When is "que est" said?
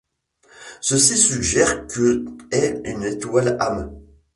1.85-2.81